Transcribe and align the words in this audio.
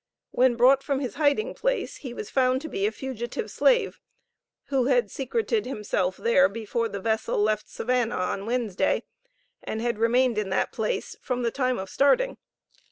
When 0.31 0.55
brought 0.55 0.81
from 0.81 0.99
his 0.99 1.13
hiding 1.13 1.53
place, 1.53 1.97
he 1.97 2.11
was 2.11 2.31
found 2.31 2.59
to 2.63 2.67
be 2.67 2.87
a 2.87 2.91
Fugitive 2.91 3.51
Slave, 3.51 3.99
who 4.69 4.85
had 4.85 5.11
secreted 5.11 5.67
himself 5.67 6.17
there 6.17 6.49
before 6.49 6.89
the 6.89 6.99
vessel 6.99 7.37
left 7.37 7.69
Savannah 7.69 8.15
on 8.15 8.47
Wednesday, 8.47 9.03
and 9.63 9.79
had 9.79 9.99
remained 9.99 10.39
in 10.39 10.49
that 10.49 10.71
place 10.71 11.15
from 11.21 11.43
the 11.43 11.51
time 11.51 11.77
of 11.77 11.87
starting! 11.87 12.37